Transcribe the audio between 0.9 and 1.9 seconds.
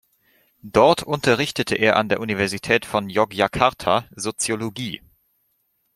unterrichtete